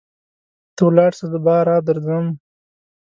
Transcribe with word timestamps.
ته 0.75 0.81
ولاړسه 0.87 1.25
زه 1.31 1.37
باره 1.45 1.75
درځم. 1.87 2.25